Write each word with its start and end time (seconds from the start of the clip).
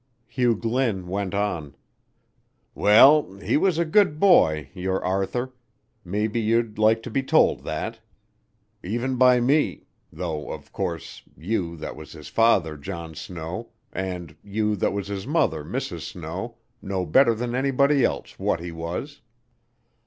Hugh 0.25 0.55
Glynn 0.55 1.05
went 1.07 1.35
on. 1.35 1.75
"Well, 2.73 3.33
he 3.37 3.55
was 3.55 3.77
a 3.77 3.85
good 3.85 4.19
boy, 4.19 4.71
your 4.73 5.05
Arthur 5.05 5.53
maybe 6.03 6.41
you'd 6.41 6.79
like 6.79 7.03
to 7.03 7.11
be 7.11 7.21
told 7.21 7.63
that, 7.65 7.99
even 8.83 9.15
by 9.15 9.39
me, 9.39 9.85
though 10.11 10.49
of 10.51 10.71
course 10.71 11.21
you 11.37 11.77
that 11.77 11.95
was 11.95 12.13
his 12.13 12.29
father, 12.29 12.77
John 12.77 13.13
Snow, 13.13 13.69
and 13.93 14.35
you 14.43 14.75
that 14.77 14.91
was 14.91 15.07
his 15.07 15.27
mother, 15.27 15.63
Mrs. 15.63 16.01
Snow, 16.01 16.57
know 16.81 17.05
better 17.05 17.35
than 17.35 17.53
anybody 17.53 18.03
else 18.03 18.39
what 18.39 18.59
he 18.59 18.71
was. 18.71 19.21